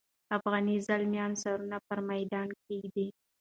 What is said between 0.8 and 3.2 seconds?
زلمیان سرونه پر میدان ږدي.